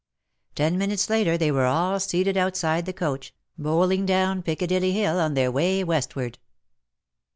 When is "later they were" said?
1.11-1.67